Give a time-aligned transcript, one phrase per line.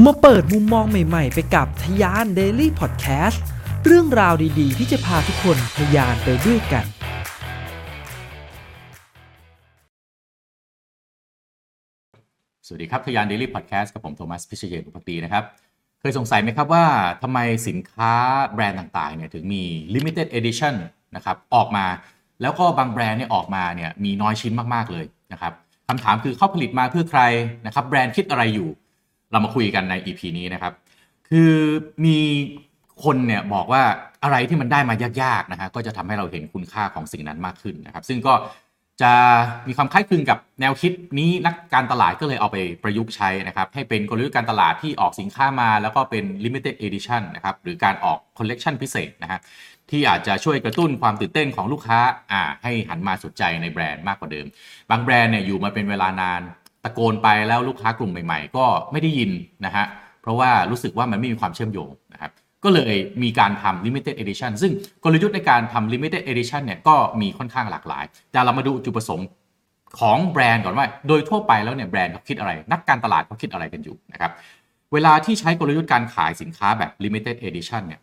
[0.00, 3.38] มาเปิดมุมมองใหม่ๆ ไปกับทยาน Daily Podcast
[3.84, 6.86] เรื่องราวดีๆ ที่จะพาทุกคนทยานไปด้วยกัน
[12.66, 15.44] สวัสดีครับทยาน Daily Podcast กับผมโทมัสพิเชยตุปตีนะครับ
[16.00, 16.84] เคยสงสัยไหมครับว่า
[17.22, 17.38] ทำไม
[17.68, 18.12] สินค้า
[18.54, 19.62] แบรนด์ต่างๆเนี่ยถึงมี
[19.94, 20.74] Limited Edition
[21.16, 21.86] นะครับออกมา
[22.40, 25.52] แล้วก็บางแบรนด์เนี่ยออกมาเนี่ยมีน้อยชิ้นมากๆเลยนะครับ
[25.88, 27.20] คำถามคือเขาผลิตมาเพื่อใคร
[27.66, 28.70] นะครับแบรนด์คิดอะไรอยู่
[29.32, 30.72] เรามาคุยกันใน EP นี้นะครับ
[31.30, 31.52] คือ
[32.04, 32.18] มี
[33.04, 33.82] คนเนี่ยบอกว่า
[34.22, 38.34] อะไรที่มันได้มายากๆนะฮะก็จะทำให้เราเห็นคุณค่าของสิ่งนั้นมากขึ้นนะครับ ซึ่งก็
[39.02, 39.12] จะ
[39.68, 49.40] มีความคล้ายคลึงกับแนวคิดนี้นักการตลาดก็เลยเอาไปประยุกต์ใช้นะครับ ให้เป็นกลยุทธ์การตลาดที่ออกสินค้ามา แล้วก็เป็น limited edition นะครับหรือการออก collection พิเศษนะฮะ
[49.90, 51.98] ที่อาจจะช่วยกระตุ้นความตื่นเต้นของลูกค้า
[52.32, 54.46] อ่าให้หันมาสนใจในแบรนด์มากกว่าเดิม
[54.90, 56.40] บางแบรนด์เนี่ยอยู่มาเป็นเวลานาน
[56.84, 59.30] ตะโกนไปแล้วลูกค้ากลุ่มใหม่ ๆ ก็ไม่ได้ยิน
[59.66, 59.86] นะฮะ
[60.22, 62.30] เพราะว่ารู้สึกว่ามันไม่มีความเชื่อมโยงนะครับ
[62.64, 64.72] ก็เลยมีการทำ limited edition ซึ่ง
[65.04, 69.26] กลยุทธ์ในการทำ limited edition เนี่ยก็มีค่อนข้างหลากหลาย แต่เรามาดูจุดประสงค์
[70.00, 74.32] ของแบรนด์ก่อนว่า โดยทั่วไปแล้วเนี่ยแบรนด์เขาคิดอะไร นักการตลาดเขาคิดอะไรกันอยู่นะครับ
[74.92, 78.00] เวลาที่ใช้กลยุทธ์การขายสินค้าแบบ limited edition เนี่ย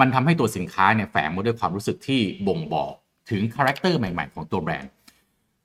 [0.00, 2.92] มันทำให้ตัวสินค้าเนี่ยแฝงมาด้วยความรู้สึกที่บ่งบอก
[3.30, 4.90] ถึง character ใหม่ ๆ ของตัวแบรนด์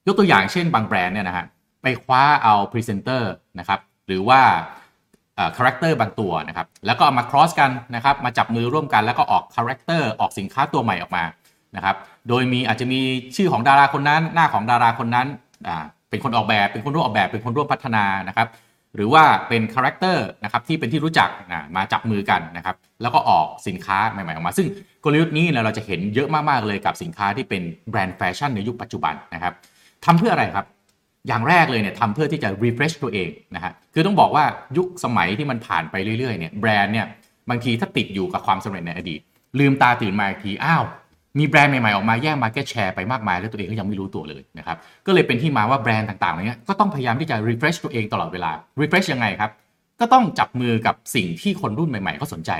[0.07, 1.45] ยกตัวอย่างเช่นบางแบรนด์เนี่ยนะฮะ
[1.81, 4.41] ไปคว้าเอาพรีเซนเตอร์นะครับหรือว่า
[5.57, 11.23] character บางตัวนะครับแล้วก็เอามา cross กันนะครับมาจับมือร่วมกันแล้วก็ออก character ออกสินค้าตัวใหม่ออกมา
[11.75, 11.95] นะครับ
[12.29, 12.99] โดยมีอาจจะมี
[13.35, 15.27] ชื่อของดาราคนนั้น หน้าของดาราคนนั้น
[16.09, 18.47] เป็นคนออกแบบเป็นคนร่วมออกแบบเป็นคนร่วมพัฒนานะครับ
[18.95, 24.67] หรือว่าเป็น character นะครับที่เป็นที่รู้จักนะมาจับมือกันนะครับแล้วก็ออกสินค้าใหม่ๆออกมา ซึ่ง
[25.03, 29.53] กลยุทธ์นี้เนี่ยเราจะเห็นเยอะมากๆเลยกับสินค้าที่เป็นแบรนด์แฟชั่นในยุคปัจจุบันนะครับ
[30.05, 30.65] ทำเพื่ออะไรครับ
[31.27, 34.45] อย่างแรกเลยเนี่ยทำเพื่อที่จะ refresh ตัวเองนะฮะคือต้องบอกว่า
[34.77, 37.07] ยุคสมัยที่มันผ่านไปเรื่อยๆเนี่ยแบรนด์เนี่ย
[37.49, 39.19] บางทีถ้าติดอยู่กับความสำเร็จในอดีต
[39.59, 40.83] ลืมตาตื่นมาอีกทีอ้าว
[41.37, 48.51] มีแบรนด์ใหม่ๆ ออกมาแย่ง market share ไปมากมาย แล้วตัวเองก็ยังไม่รู้ตัวเลยนะครับก็เลยเป็นที่มาว่าแบรนด์ต่างๆเหล่านี้ก็ต้องพยายามที่จะ refresh ตัวเองตลอดเวลา
[48.81, 49.51] refresh ยังไงครับ
[49.99, 52.51] ก็ต้องจับมือกับสิ่งที่คนรุ่นใหม่ๆเขาสนใจ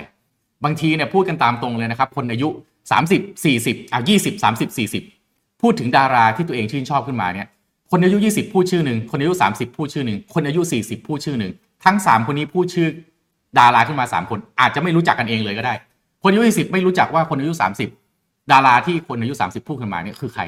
[0.64, 2.50] บางทีเนี่ยพูดกันตามตรงเลยนะครับคนอายุ
[3.02, 4.78] 30 40อะ20 30
[5.20, 7.48] 40 พูดถึงดาราที่ตัวเองชื่นชอบขึ้นมาเนี่ย
[7.92, 11.52] คนอายุ 20 พูดชื่อหนึ่งคนอายุ 30 พูดชื่อหนึ่งคนอายุ 40 พูดชื่อหนึ่ง
[11.86, 12.88] ทั้ง 3 คนนี้พูดชื่อ
[13.60, 15.74] ดาราขึ้นมา 3 คน อาจจะไม่รู้จักกันเองเลยก็ได้
[16.24, 17.54] คนอายุ 20 ไม่รู้จักว่าคนอายุ
[18.02, 20.44] 30 ดาราที่คนอายุ 30 พูดขึ้นมาเนี่ยคือใคร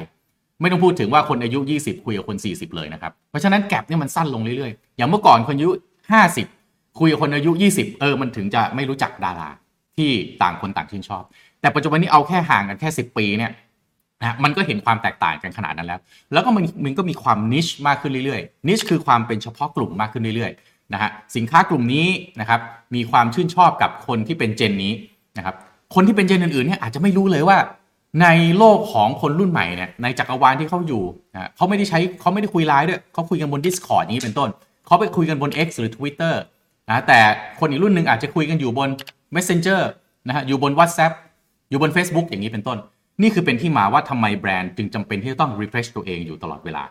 [0.60, 5.70] ไม่ต้องพูดถึงว่าคนอายุ 20 คุยกับคน 40 เลยนะครับเพราะฉะนั้นแกลบเนี่ยมันสั้นลงเรื่อยๆอย่างเมื่อก่อนคนอายุ
[6.34, 9.48] 50 คุยกับคนอายุ 20 เออมันถึงจะไม่รู้จักดารา
[9.96, 10.10] ที่
[10.42, 11.22] ต่างคนต่างชื่นชอบ
[11.60, 13.50] แต่ปัจจุบันนี้เอาแค่ห่างกันแค่ 10 ปีเนี่ย
[14.20, 16.00] นะมันก็เห็นความแตกต่างกันขนาดนั้นแล้ว
[16.32, 22.06] แล้วก็มันมันก็มีความนิชมากขึ้นเรื่อยๆ นิชคือความเป็นเฉพาะกลุ่มมากขึ้นเรื่อยๆนะฮะสินค้ากลุ่มนี้
[22.40, 22.60] นะครับ
[22.94, 24.92] มีความชื่นชอบกับคนที่เป็นเจนนี้
[25.36, 25.54] นะครับ
[25.94, 27.58] คนที่เป็นเจนอื่นๆเนี่ยอาจจะไม่รู้เลยว่า
[28.22, 28.28] ใน
[28.58, 31.02] โลกของคนรุ่นใหม่เนี่ยในจักรวาลที่เขาอยู่
[31.34, 34.50] นะเขาไม่ได้ใช้เขาไม่ได้คุยไลน์ด้วยเขาคุยกันบน Discord อย่างนี้เป็นต้น
[34.86, 36.34] เขาไปคุยกันบน X หรือ Twitter
[36.88, 37.18] นะแต่
[37.60, 38.88] คนอีกรุ่นหนึ่งอาจจะคุยกันอยู่บน
[39.34, 39.80] Messenger
[40.26, 41.12] นะฮะอยู่บน WhatsApp
[41.70, 42.78] อยู่บน Facebook อย่างนี้เป็นต้น
[43.22, 46.82] นี่คือเป็นที่มาว่าทำไมแบรนด์จึงจำเป็นที่จะต้อง refresh ตัวเองอยู่ตลอดเวลา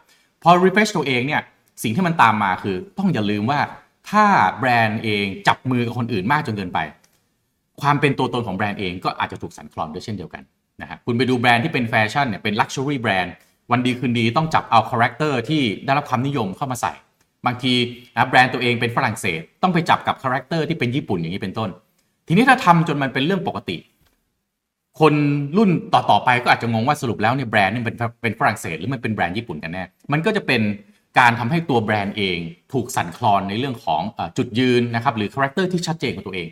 [0.43, 1.41] พอ refresh ตัวเองเนี่ย
[1.83, 3.59] สิ่งที่มันตามมาคือต้องอย่าลืมว่า
[4.09, 4.25] ถ้า
[4.59, 6.79] แบรนด์เองจับมือกับคนอื่นมากจนเกินไป
[7.81, 10.43] ความเป็นตัวตนของแบรนด์เองก็อาจจะถูกสั่นคลอนด้วยเช่นเดียวกัน
[10.81, 13.33] นะฮะคุณไปดูแบรนด์ที่เป็นแฟชั่นเนี่ยเป็น luxury แบรนด์
[13.71, 16.93] วันดีคืนดีต้องจับเอา character ที่ได้รับความนิยมเข้ามาใส่
[17.45, 17.73] บางที
[18.15, 21.69] นะแบรนด์ตัวเองเป็นฝรั่งเศส ต้องไปจับกับ character ที่เป็นญี่ปุ่นอย่างนี้เป็นต้น
[22.27, 23.77] ทีนี้ถ้าทำจนมันเป็นเรื่องปกติ
[24.99, 25.13] คน
[25.57, 30.61] รุ่นต่อๆไปก็อาจจะงงว่าสรุปแล้วเนี่ยแบรนด์นี่เป็นเป็นฝรั่งเศสหรือมันเป็นแบรนด์ญี่ปุ่นกันแน่ มันก็จะเป็น
[31.19, 32.37] การทำให้ตัวแบรนด์เอง
[32.73, 34.01] ถูกสั่นคลอนในเรื่องของ
[34.37, 36.47] จุดยืนนะครับหรือ character ที่ชัดเจนของตัวเอง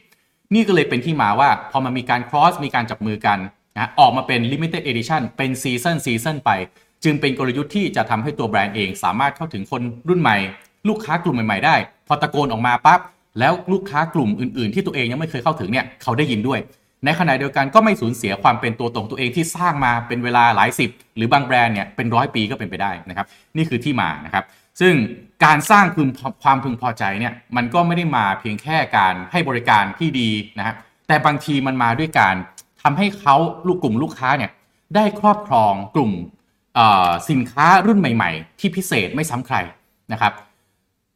[0.53, 3.37] นี่ก็เลยเป็นที่มาว่าพอมันมีการ cross มีการจับมือกัน
[3.75, 6.51] นะออกมาเป็น limited edition เป็น season season ไป
[7.03, 10.37] จึงเป็นกลยุทธ์ที่จะทำให้ตัวแบรนด์เอง สามารถเข้าถึงคนรุ่นใหม่
[10.87, 11.75] ลูกค้ากลุ่มใหม่ๆได้
[12.07, 12.99] พอตะโกนออกมาปั๊บ
[13.39, 16.59] แล้วลูกค้ากลุ่มอื่นๆ ที่ตัวเองยังไม่เคยเข้าถึงเนี่ยเขาได้ยินด้วย
[17.05, 23.25] ในขณะเดียวกันก็ไม่สูญเสียความเป็นตัวตนตัวเองที่สร้างมาเป็นเวลาหลายสิบ หรือบางแบรนด์เนี่ยเป็นร้อยปีก็เป็นไปได้นะครับ
[23.57, 24.43] นี่คือที่มานะครับ
[24.81, 24.93] ซึ่ง
[25.45, 26.07] การสร้างพึง
[26.43, 30.75] ความพึงพอใจเนี่ยมันก็ไม่ได้มาเพียงแค่การให้บริการที่ดีนะครับ
[31.07, 32.35] แต่บางทีมันมาด้วยการ
[32.81, 33.35] ทำให้เขา
[33.67, 34.51] ลูกกลุ่มลูกค้าเนี่ย
[34.95, 36.11] ได้ครอบครองกลุ่ม
[37.29, 39.57] สินค้ารุ่นใหม่ ๆ ที่พิเศษไม่ซ้ำใคร
[40.13, 40.33] นะครับ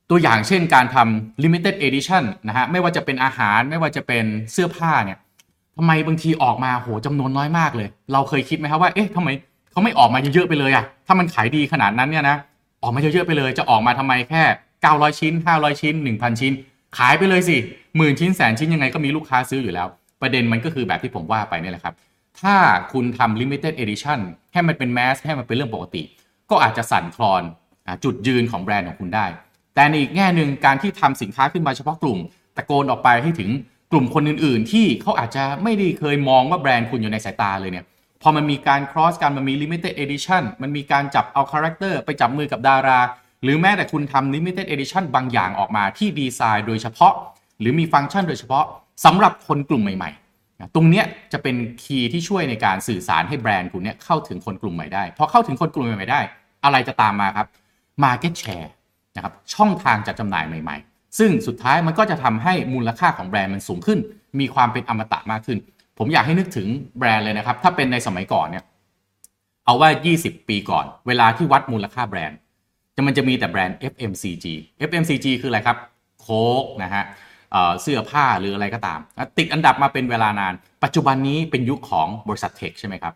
[0.10, 5.18] ตัวอย่างเช่นการทำ limited edition นะฮะไม่ว่าจะเป็นอาหารไม่ว่าจะเป็นเสื้อผ้าเนี่ย
[5.78, 9.30] ทำไมบางทีออกมาโหจำนวนน้อยมากเลย เราเคยคิดไหมครับว่าเอ๊ะทำไม
[9.72, 12.38] เขาไม่ออกมาเยอะๆไปเลยอะถ้ามันขายดีขนาดนั้นเนี่ยนะ
[12.84, 14.44] ออกมาเยอะๆไปเลย จะออกมาทำไมแค่
[14.82, 16.54] 900 ชิ้น 500 ชิ้น 1,000 ชิ้น
[16.98, 17.58] ขายไปเลยสิ
[17.98, 19.88] หมื่นชิ้นแสนชิ้นยังไงก็มีลูกค้าซื้ออยู่แล้ว
[20.22, 21.94] ประเด็นมันก็คือแบบที่ผมว่าไปนี่แหละครับ
[22.42, 22.56] ถ้า
[22.94, 24.20] คุณทำ limited edition
[24.54, 26.04] ให้มันเป็นแมสให้มันเป็นเรื่องปกติ
[26.50, 27.44] ก็อาจจะสั่นคลอน
[28.04, 29.26] จุดยืนของแบรนด์ของคุณได้
[29.76, 32.20] แต่ในอีกแง่หนึ่งการที่ทำสินค้าขึ้นมาเฉพาะกลุ่ม
[32.58, 33.50] ตะโกนออกไปให้ถึง
[33.92, 37.86] กลุ่มคนอื่นๆ ที่เขาอาจจะไม่ได้เคยมองว่าแบรนด์คุณอยู่ในสายตาเลยเนี่ย
[38.22, 43.00] พอมันมีการ cross กันมันมี limited edition มันมีการจับเอา character ไปจับมือกับดารา
[43.44, 47.14] หรือแม้แต่คุณทำ limited edition บางอย่างออกมาที่ดีไซน์โดยเฉพาะ
[47.60, 48.66] หรือมีฟังก์ชันโดยเฉพาะ
[49.06, 56.22] สำหรับคนกลุ่มใหม่ๆ ตรงเนี้ยจะเป็น key ที่ช่วยในการสื่อสารให้แบรนด์คุณเนี่ยเข้าถึงคนกลุ่มใหม่ได้พอเข้าถึงคนกลุ่มใหม่ได้
[56.64, 57.48] อะไรจะตามมาครับ
[58.04, 58.70] market share
[59.16, 64.00] นะครับช่องทางจัดจำหน่ายใหม่ ๆ ซึ่งสุดท้ายมันก็จะทำให้มูลค่าของแบรนด์มันสูงขึ้น
[64.40, 65.58] มีความเป็นอมตะมากขึ้น
[65.98, 66.68] ผมอยากให้นึกถึง
[67.00, 68.64] แบรนด์เลยนะครับ ถ้าเป็นในสมัยก่อนเนี่ย
[69.66, 69.90] เอาว่า
[70.22, 72.38] 20 ปีก่อน เวลาที่วัดมูลค่าแบรนด์
[72.96, 74.46] จะมันจะมีแต่แบรนด์ FMCG
[74.90, 75.78] FMCG คืออะไรครับ
[76.22, 77.04] โค้กนะฮะ
[77.52, 79.00] เอ่อเสื้อผ้าหรืออะไรก็ตาม
[79.38, 80.54] ติดอันดับมาเป็นเวลานาน
[80.84, 83.14] ปัจจุบันนี้เป็นยุคของบริษัทเทคใช่ไหมครับ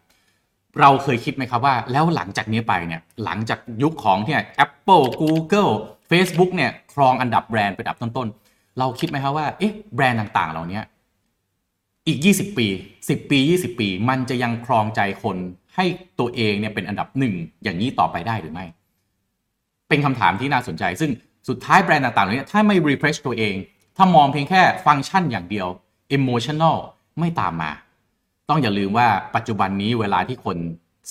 [0.81, 5.72] เราเคยคิดไหมครับว่าแล้วหลังจากนี้ไปเนี่ยหลังจากยุคของเนี่ย Apple Google
[6.10, 10.80] Facebook เนี่ยครองอันดับแบรนด์เป็นอันดับต้นๆ เราคิดไหมครับว่าเอ๊ะแบรนด์ต่างๆ เหล่านี้
[12.07, 12.68] อีก 20 ปี
[13.01, 15.38] 10 ปี 20 ปี มันจะยังครองใจคน
[15.75, 15.86] ให้
[16.19, 17.33] ตัวเองเนี่ยเป็นอันดับหนึ่ง
[17.63, 18.66] อย่างนี้ต่อไปได้หรือไม่
[19.89, 21.12] เป็นคำถามที่น่าสนใจ ซึ่ง
[21.50, 23.56] สุดท้ายแบรนด์ต่างๆเหล่านี้ถ้าไม่ refresh ตัวเอง
[23.98, 25.68] ถ้ามองเพียงแค่ฟังก์ชันอย่างเดียว
[26.18, 26.75] emotional
[27.19, 27.72] ไม่ตามมา
[28.50, 30.58] ต้องอย่าลืมว่าปัจจุบันนี้เวลาที่คน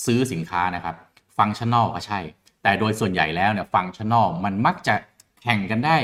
[0.05, 0.95] ซื้อสินค้านะครับ
[1.37, 2.19] ฟังชั่นอลก็ใช่
[2.63, 4.95] แต่โดยส่วนใหญ่แล้วเนี่ยฟังชั่นอลมันมักจะ
[5.43, 5.97] แข่งกันได้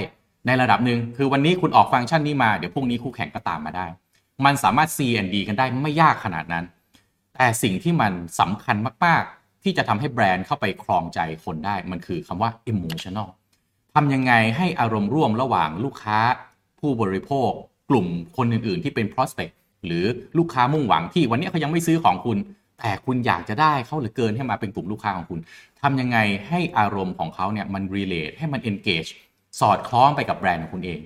[0.46, 3.86] ในระดับหนึ่งคือวันนี้คุณออกฟังก์ชันนี้มาเดี๋ยวพรุ่งนี้คู่แข่งก็ตามมาได้
[4.46, 6.66] มันสามารถ C&D กันได้ไม่ยากขนาดนั้น
[7.36, 8.76] แต่สิ่งที่มันสำคัญ
[9.06, 13.28] มาก ๆ ที่จะทำให้แบรนด์เข้าไปครองใจคนได้ มันคือคำว่า emotional
[13.96, 16.20] ทำยังไงให้อารมณ์ร่วมระหว่างลูกค้า
[16.80, 17.50] ผู้บริโภค
[17.90, 18.08] กลุ่ม
[18.38, 19.54] คนอื่น ๆ ที่เป็น prospect
[19.86, 20.06] หรือ
[20.38, 22.38] ลูกค้ามุ่งหวังที่วันนี้เขายังไม่ซื้อของคุณ
[22.80, 25.40] แต่คุณอยากจะได้เขาเหลือเกินให้มาเป็นกลุ่มลูกค้าของคุณ
[25.82, 26.18] ทำยังไง
[26.50, 29.10] ให้อารมณ์ของเขาเนี่ยมัน relate ให้มัน engage
[29.60, 31.00] สอดคล้องไปกับแบรนด์ของคุณเอง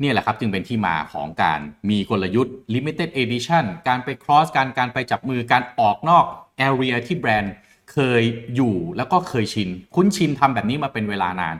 [0.00, 1.60] เนี่ยแหละครับจึงเป็นที่มาของการ
[1.90, 6.24] มีกลยุทธ์ limited edition การไป cross การการไปจับมือการออกนอก
[6.68, 7.54] area ที่แบรนด์
[7.92, 8.22] เคย
[8.56, 11.56] อยู่แล้วก็เคยชิน คุ้นชินทำแบบนี้มาเป็นเวลานาน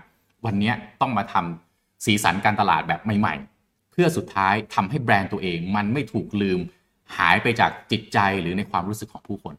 [0.47, 3.54] วันนี้ต้องมาทำสีสันการตลาดแบบใหม่ ๆ
[3.94, 6.61] เพื่อสุดท้ายทำให้แบรนด์ตัวเอง มันไม่ถูกลืม
[7.17, 9.55] หายไปจากจิตใจหรือในความรู้สึกของผู้คน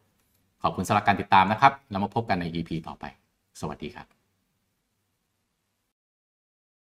[0.61, 3.05] ขอบคุณสำหรับการติดตามนะครับ แล้วมาพบกันใน EP ต่อไป
[3.59, 4.07] สวัสดีครับ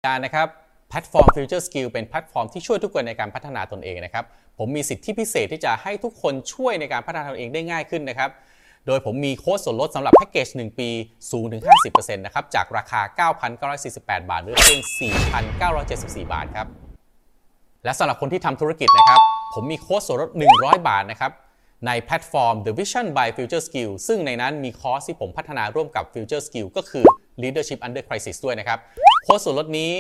[0.07, 0.49] การนะครับ
[0.89, 4.25] แพลตฟอร์ม Future Skill เป็นแพลตฟอร์มที่ช่วยทุกคนในการพัฒนาตนเองนะครับ
[4.59, 8.31] ผมมีสิทธิพิเศษที่จะให้ทุกคนช่วยในการพัฒนาตนเองได้ง่ายขึ้นนะครับ
[8.87, 10.89] โดยผมมีโค้ดส่วนลดสำหรับแพ็กเกจ 1 ปี
[11.31, 13.31] สูงถึง 50%นะครับ จากราคา
[13.65, 14.81] 9,948 บาทเหรือเพียง
[15.57, 16.84] 4,974 บาทครับ
[17.85, 19.21] และสำหรับคนที่ทำธุรกิจนะครับ
[19.55, 21.33] ผมมีโค้ดส่วนลด 100 บาทนะครับ
[21.87, 27.05] ในแพลตฟอร์ม The Vision by Future Skill ซึ่งในนั้นมีคอร์สที่ผมพัฒนาร่วมกับ Future Skill ก็คือ
[27.43, 28.79] Leadership Under Crisis ด้วยนะครับ
[29.25, 29.93] โค้ดส่วนลดนี้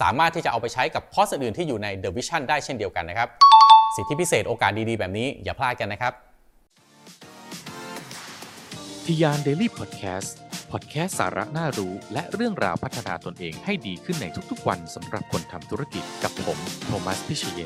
[0.00, 3.28] สามารถที่จะเอาไปใช้กับคอร์สอื่นที่อยู่ใน The Vision ได้เช่นเดียวกันนะครับ
[3.96, 6.12] สิทธิพิเศษโอกาสดีๆ แบบนี้อย่าพลาดกันนะครับ
[9.06, 9.70] ทยานเดลี่
[10.72, 17.62] พอดแคสต์พอดแคสสาระน่ารู้และเรื่องราวพัฒนาตนเองให้ดีขึ้นในทุกๆวันสำหรับคนทำธุรกิจกับผม โทมัส พิเชย